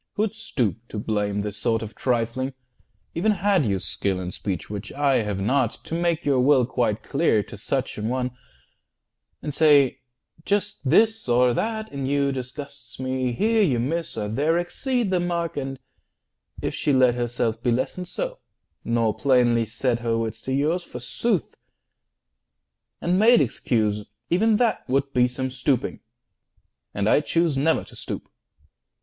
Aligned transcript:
Who'd 0.13 0.35
stoop 0.35 0.77
to 0.87 0.97
blame 0.97 1.41
This 1.41 1.57
sort 1.57 1.83
of 1.83 1.93
trifling? 1.93 2.55
Even 3.13 3.33
had 3.33 3.67
you 3.67 3.77
skill 3.77 4.19
In 4.19 4.31
speech 4.31 4.67
(which 4.67 4.91
I 4.91 5.17
have 5.17 5.39
not) 5.39 5.73
to 5.85 5.93
make 5.93 6.25
your 6.25 6.39
will 6.39 6.65
Quite 6.65 7.03
clear 7.03 7.43
to 7.43 7.55
such 7.55 7.99
an 7.99 8.09
one, 8.09 8.31
and 9.43 9.53
say, 9.53 9.99
"Just 10.43 10.79
this 10.83 11.29
Or 11.29 11.53
that 11.53 11.91
in 11.91 12.07
you 12.07 12.31
disgusts 12.31 12.99
me; 12.99 13.31
here 13.33 13.61
you 13.61 13.79
miss, 13.79 14.17
Or 14.17 14.27
there 14.27 14.57
exceed 14.57 15.11
the 15.11 15.19
mark" 15.19 15.55
and 15.55 15.77
if 16.63 16.73
she 16.73 16.93
let 16.93 17.13
Herself 17.13 17.61
be 17.61 17.69
lessoned 17.69 18.07
so, 18.07 18.39
nor 18.83 19.13
plainly 19.13 19.65
set 19.65 19.99
40 19.99 20.01
Her 20.03 20.17
wits 20.17 20.41
to 20.41 20.51
yours, 20.51 20.83
forsooth, 20.83 21.53
and 23.01 23.19
made 23.19 23.39
excuse, 23.39 24.03
E'en 24.31 24.57
that 24.57 24.81
would 24.89 25.13
be 25.13 25.27
some 25.27 25.51
stooping; 25.51 25.99
and 26.91 27.07
I 27.07 27.21
choose 27.21 27.55
Never 27.55 27.83
to 27.83 27.95
stoop. 27.95 28.27